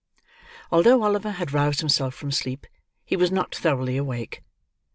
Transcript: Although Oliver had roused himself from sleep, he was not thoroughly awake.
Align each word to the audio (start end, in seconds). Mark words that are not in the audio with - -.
Although 0.71 1.03
Oliver 1.03 1.29
had 1.29 1.53
roused 1.53 1.79
himself 1.81 2.15
from 2.15 2.31
sleep, 2.31 2.65
he 3.05 3.15
was 3.15 3.31
not 3.31 3.53
thoroughly 3.53 3.97
awake. 3.97 4.41